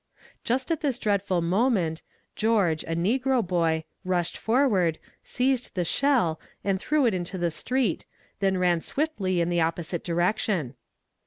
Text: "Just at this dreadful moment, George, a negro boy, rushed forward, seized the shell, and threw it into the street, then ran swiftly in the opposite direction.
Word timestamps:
"Just 0.43 0.71
at 0.71 0.81
this 0.81 0.97
dreadful 0.97 1.41
moment, 1.41 2.01
George, 2.35 2.83
a 2.85 2.95
negro 2.95 3.45
boy, 3.45 3.83
rushed 4.03 4.35
forward, 4.35 4.97
seized 5.21 5.75
the 5.75 5.85
shell, 5.85 6.39
and 6.63 6.79
threw 6.81 7.05
it 7.05 7.13
into 7.13 7.37
the 7.37 7.51
street, 7.51 8.07
then 8.39 8.57
ran 8.57 8.81
swiftly 8.81 9.41
in 9.41 9.49
the 9.49 9.61
opposite 9.61 10.03
direction. 10.03 10.73